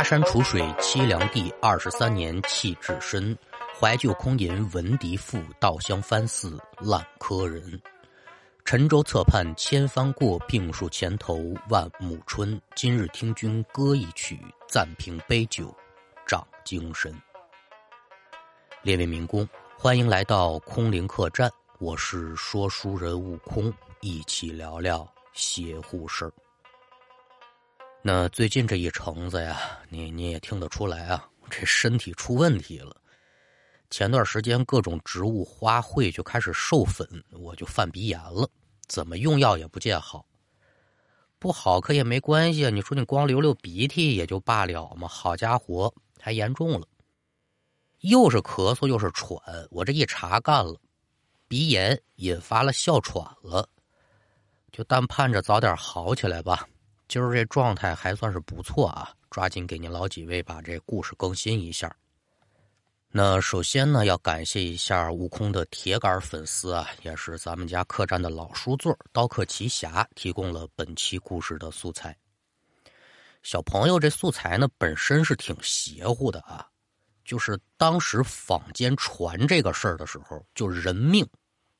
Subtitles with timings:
[0.00, 3.36] 巴山楚水凄凉地，二十三年弃置身。
[3.78, 7.78] 怀旧空吟闻笛赋，稻香翻似烂柯人。
[8.64, 12.58] 沉舟侧畔千帆过，病树前头万木春。
[12.74, 15.70] 今日听君歌一曲，暂凭杯酒
[16.26, 17.14] 长精神。
[18.80, 19.46] 列位民工，
[19.76, 23.70] 欢迎来到空灵客栈，我是说书人悟空，
[24.00, 26.32] 一起聊聊邪乎事儿。
[28.02, 32.96] 那最近这一橙子呀，你你也听得出来啊，这身体出问题了。
[33.90, 38.48] 前段时间各种植物花卉就开始授粉，我就犯鼻炎了，
[38.86, 40.24] 怎么用药也不见好。
[41.38, 46.86] 不好可也没关系啊，你说你光流流鼻涕也就罢了嘛，好家伙，还严重了，
[48.00, 49.38] 又是咳嗽又是喘，
[49.70, 50.74] 我这一查干了，
[51.48, 53.68] 鼻炎引发了哮喘了，
[54.72, 56.66] 就但盼着早点好起来吧。
[57.10, 61.92] 今儿这状态还算是不错啊，抓紧给您老几位把这故事更新一下。
[63.10, 72.16] 那首先呢，要感谢一下悟空的铁杆粉丝啊，也是咱们家客栈的老书座刀客奇侠提供了本期故事的素材。
[73.42, 76.64] 小朋友，这素材呢本身是挺邪乎的啊，
[77.24, 81.28] 就是当时坊间传这个事儿的时候，就人命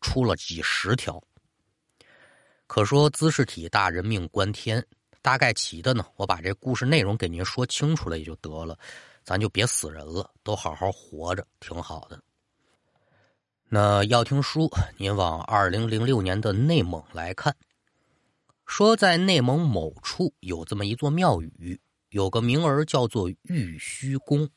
[0.00, 1.22] 出了几十条。
[2.66, 4.82] 可说姿势体大，人命关天，
[5.28, 8.78] 大概齐的呢，我把这故事内容给您说清楚了也就得了。
[9.22, 12.18] 咱就别死人了，都好好活着，挺好的。
[13.68, 17.54] 那要听书，您往二零零六年的内蒙来看，
[18.64, 24.48] 说在内蒙某处有这么一座庙宇，有个名儿叫做玉虚宫。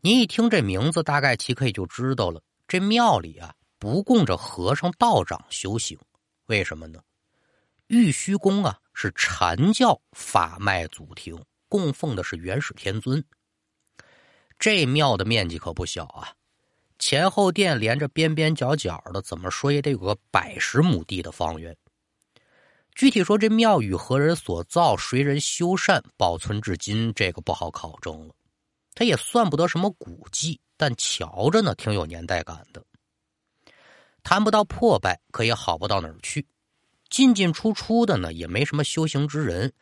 [0.00, 5.98] 您一听这名字，大概其可以就知道了，这庙里啊不供着和尚道长修行，
[6.46, 7.00] 为什么呢？
[7.88, 13.24] 玉虚宫啊是禅教法脉祖庭，供奉的是元始天尊。
[14.58, 16.34] 这庙的面积可不小啊，
[16.98, 21.74] 前后殿连着边边角角的，怎么说也得有个百十亩地的方圆。
[22.94, 28.34] 具体说这庙宇何人所造，谁人修缮，保存至今，这个不好考证了。
[28.94, 32.84] 它也算不得什么古迹，但瞧着呢挺有年代感的。
[34.22, 36.46] 谈不到破败，可也好不到哪儿去。
[37.10, 39.74] 进进出出的呢，也没什么修行之人。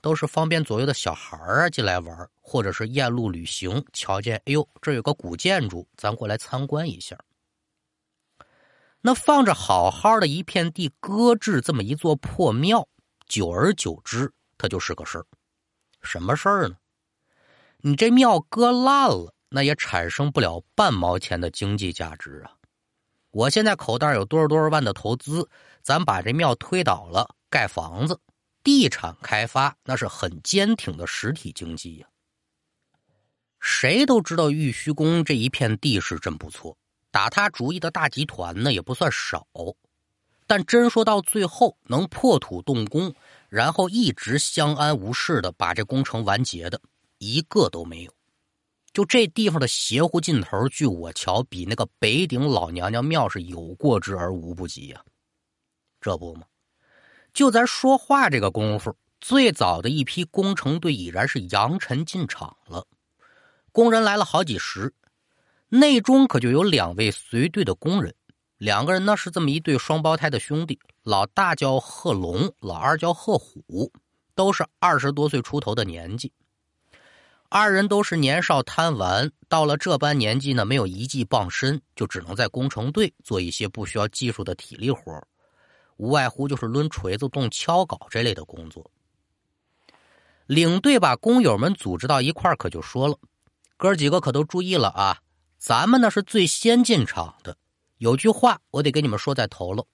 [0.00, 7.16] 都是方便左右的小孩啊进来玩，或者是沿路旅行，瞧见哎呦，这有个古建筑，咱过来参观一下。
[9.00, 12.86] 那放着好好的一片地，搁置这么一座破庙，
[13.26, 15.24] 久而久之，它就是个事儿。
[16.02, 16.76] 什么事儿呢？
[17.78, 22.52] 你这庙搁烂了，那也产生不了半毛钱的经济价值啊！
[23.34, 25.50] 我现在口袋有多少多少万的投资，
[25.82, 28.20] 咱把这庙推倒了，盖房子。
[28.62, 32.06] 地产开发那是很坚挺的实体经济呀。
[33.58, 36.76] 谁都知道玉虚宫这一片地势真不错，
[37.10, 39.44] 打他主意的大集团呢也不算少，
[40.46, 43.12] 但真说到最后能破土动工，
[43.48, 46.80] 然后一直相安无事的把这工程完结的
[47.18, 48.13] 一个都没有。
[48.94, 55.04] 就这地方的邪乎劲头，据我瞧，比那个北顶老娘娘庙是有过之而无不及呀。
[56.00, 56.46] 这不吗？
[57.32, 62.86] 就在说话这个功夫，最早的一批工程队已然是扬尘进场了。
[63.72, 64.94] 工人来了好几十，
[65.68, 68.14] 内中可就有两位随队的工人。
[68.58, 73.92] 两个人呢是这么一对双胞胎的兄弟，老大叫贺龙，老二叫贺虎，
[74.36, 76.32] 都是二十多岁出头的年纪。
[77.56, 85.22] 二人都是年少贪玩，到了这般年纪呢，没有一技傍身，就只能在工程队做一些不需要技术的体力活
[85.96, 88.90] 无外乎就是抡锤子、动锹镐这类的工作。
[90.46, 93.16] 领队把工友们组织到一块可就说了
[93.78, 95.18] ：“哥几个可都注意了啊！
[95.56, 97.56] 咱们呢是最先进场的，
[97.98, 99.86] 有句话我得跟你们说在头了，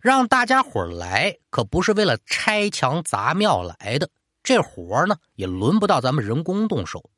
[0.00, 4.10] 让大家伙来可不是为了拆墙砸庙来的，
[4.46, 7.10] 这活呢也轮不到咱们人工动手。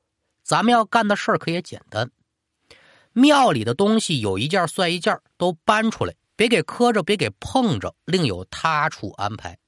[0.42, 2.10] 咱们要干的事儿可也简单，
[3.12, 9.58] 庙里的东西有一件算一件，都搬出来。”别给磕着，别给碰着，另有他处安排。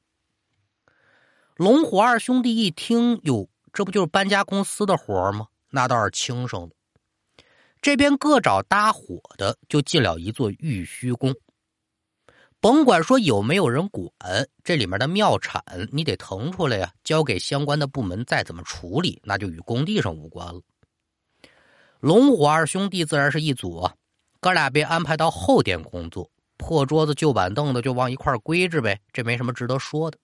[1.57, 5.49] 龙虎二兄弟一听，哟，这不就是搬家公司的活吗？
[5.71, 6.77] 那倒是轻省的。
[7.83, 11.35] 这边各找搭伙的，就进了一座玉虚宫。
[12.61, 14.13] 甭管说有没有人管，
[14.63, 20.61] 这里面的庙产你得腾出来呀，交给相关的部门，再怎么处理，那就与工地上无关了。
[22.01, 23.95] 龙虎二兄弟自然是一组啊，
[24.41, 26.31] 哥俩被安排到后殿工作。
[26.59, 30.19] 破桌子、旧板凳的就往一块归置呗，这没什么值得说的。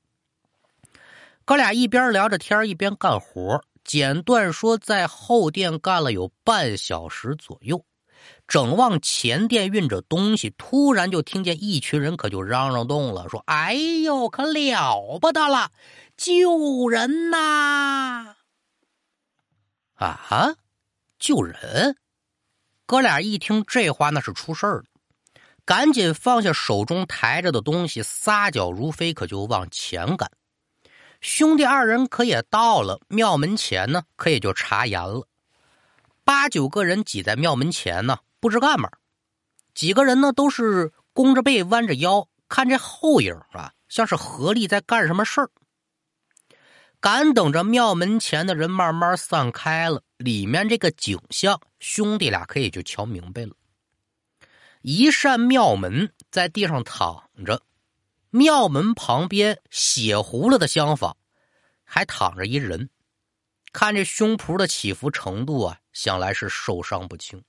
[1.46, 7.82] 哥俩一边聊着天一边干活，简短说在后殿干了有半小时左右，
[8.46, 15.72] 正往前殿运着东西，突然就听见一群人可就嚷嚷动了，说：“哎呦，可了不得了，
[16.16, 18.36] 救人呐！”
[19.96, 20.54] 啊，
[21.18, 21.96] 救人！
[22.86, 24.84] 哥俩一听这话，那是出事儿了，
[25.64, 30.30] 赶紧放下手中抬着的东西，撒脚如飞，可就往前赶。
[31.20, 35.26] 兄弟二人可也到了庙门前呢，可也就查严了。
[36.26, 38.90] 八九个人挤在庙门前呢，不知干嘛。
[39.74, 45.50] 几个人呢，都是弓着背，弯着腰，看这后影啊，像是合力在干什么事儿。
[46.98, 53.52] 赶等着庙门前的人慢慢散开了，里面这个景象，兄弟俩可以就瞧明白了。
[54.82, 57.62] 一扇庙门在地上躺着，
[58.30, 61.16] 庙门旁边血糊了的厢房，
[61.84, 62.90] 还躺着一人。
[63.76, 67.44] 看这胸脯的起伏程度啊，想来是受伤不轻。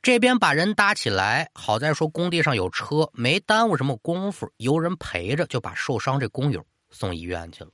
[0.00, 7.70] 这边把人搭起来，好在说工地上有车，没耽误什么功夫，有人陪着，就把受伤这工友送医院去了。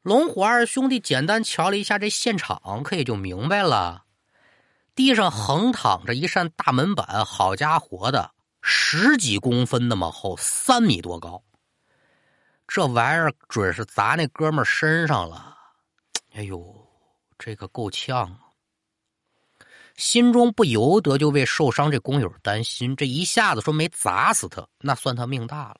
[0.00, 4.04] 龙虎二兄弟简单瞧了一下这现场，可也就明白了。
[4.94, 8.30] 地上横躺着一扇大门板，好家伙的，
[8.62, 11.42] 十几公分那么厚，三米多高。
[12.74, 15.54] 这玩意儿准是砸那哥们身上了。
[16.32, 16.74] 哎呦，
[17.38, 18.38] 这个够呛啊！
[19.94, 22.96] 心中不由得就为受伤这工友担心。
[22.96, 25.76] 这一下子说没砸死他，那算他命大了。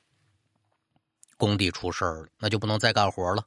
[1.39, 3.43] 工地出事了，那就不能再干活了。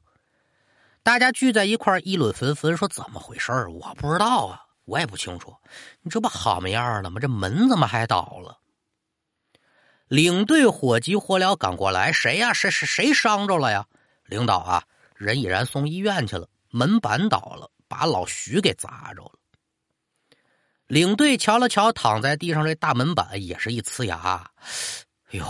[1.04, 5.54] 大家聚在一块议论纷纷，说怎么回事我不知道啊，我也不清楚。
[6.02, 7.20] 你这不好么样了吗？
[7.20, 8.58] 这门怎么还倒了？
[10.08, 12.52] 领队火急火燎赶过来，谁呀？
[12.52, 13.86] 谁谁谁伤着了呀？
[14.26, 14.84] 领导啊，
[15.16, 19.32] 人已然送医院去了，门板倒了，把老徐给砸着了。
[20.86, 24.48] 领队瞧了瞧躺在地上这大门板，也是一呲牙。
[25.30, 25.44] 哎呦，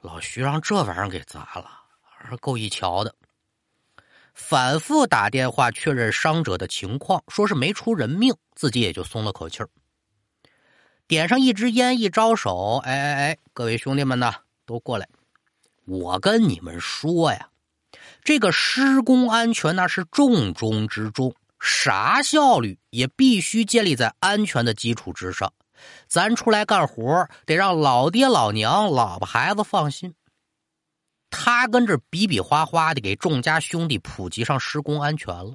[0.00, 1.70] 老徐让这玩意儿给砸了，
[2.02, 3.14] 还是够一瞧的。
[4.34, 9.68] 反复打电话确认伤者的情况，说是没出人命，自己也就松了口气儿。
[11.08, 14.34] 点上一支烟，一招手，哎哎哎，各位兄弟们呐，
[14.64, 15.08] 都过来！
[15.84, 17.48] 我跟你们说呀，
[18.22, 25.52] 这个施工安全那是重中之重，啥效率也必须建立在安全的基础之上。
[26.06, 30.14] 咱出来干活，得让老爹老娘、老婆孩子放心。
[31.28, 35.54] 他跟这比比划划的给众家兄弟普及上施工安全了。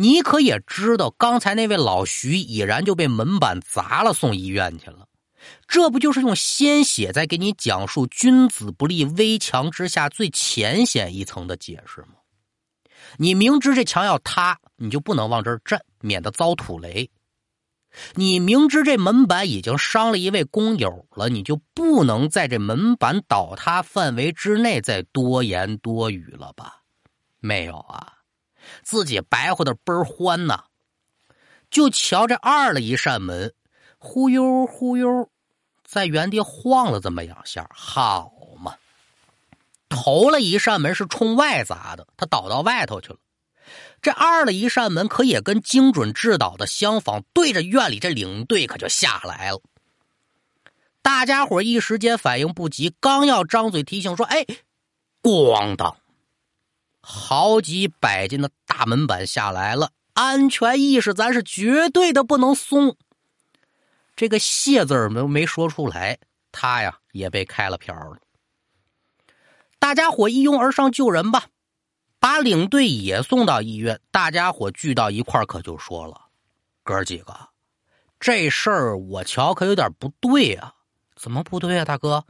[0.00, 5.08] 你可也知道，刚才那位老徐已然就被门板砸了，送医院去了。
[5.66, 12.14] 这不就是用鲜血在给你讲述“君子不立危墙之下”最浅显一层的解释吗？
[13.16, 17.10] 你明知这墙要塌，你就不能往这儿站，免得遭土雷。
[18.14, 26.82] 你明知这门板已经伤了一位工友了，你就不能在这门板倒塌范围之内再多言多语了吧？
[27.40, 28.17] 没有啊，
[28.82, 30.64] 自己白活的倍儿欢呐！
[31.70, 33.52] 就瞧这二了一扇门，
[33.98, 35.28] 忽悠忽悠，
[35.84, 38.76] 在原地晃了这么两下，好嘛！
[39.88, 43.18] 头了一扇门是冲外砸的，他倒到外头去了。
[44.00, 49.60] 这二了一扇门，可也跟精准制导的相仿对着院里这领队可就下来了。
[51.02, 54.46] 大家伙一时间反应不及，刚要张嘴提醒说：“哎，
[55.22, 55.96] 咣当！”
[57.10, 62.96] 好几百斤的大门板下来了，安全意识咱是绝对的不能松。
[64.14, 66.18] 这个“谢”字儿没没说出来，
[66.52, 68.18] 他呀也被开了瓢了。
[69.78, 71.46] 大家伙一拥而上救人吧。
[72.20, 76.26] 把领队也送到医院，大家伙聚到一块可就说了
[76.84, 77.34] ：“哥几个，
[78.20, 80.74] 这事儿我瞧可有点不对啊！
[81.16, 82.26] 怎么不对啊，大哥？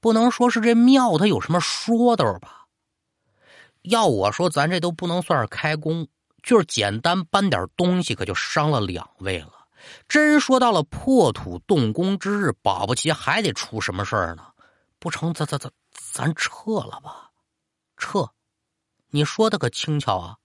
[0.00, 2.63] 不能说是这庙它有什么说道吧？
[3.84, 6.06] 要我说，咱这都不能算是开工，
[6.42, 9.52] 就是简单搬点东西，可就伤了两位了。
[10.08, 14.44] 真说到了破土动工之日，保不齐还得出什么事儿呢？
[14.98, 17.30] 不成，咱咱咱咱撤了吧，
[17.96, 18.28] 撤。”
[19.10, 20.36] 你说的可轻巧啊！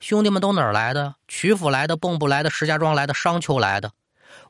[0.00, 1.14] 兄弟们都哪儿来的？
[1.28, 3.92] 曲阜来的，蚌埠来的，石家庄来的，商丘来的，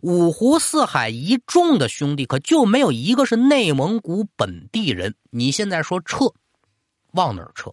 [0.00, 5.14] 五湖四海一众的兄弟，可就没有一个是内蒙古本地人。
[5.30, 6.32] 你现在说撤，
[7.12, 7.70] 往哪儿撤？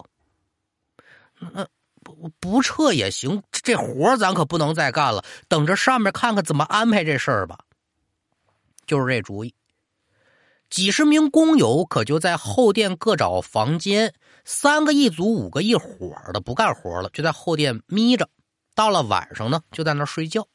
[1.54, 1.66] 那
[2.02, 5.24] 不不撤也行，这活咱可不能再干了。
[5.48, 7.58] 等着上面看看怎么安排这事儿吧。
[8.86, 9.54] 就是这主意。
[10.68, 14.14] 几十名工友可就在后殿各找房间。
[14.44, 18.28] 三个一组，五个一伙的不干活了，就在后殿眯着。
[18.74, 20.46] 到了晚上呢，就在那睡觉。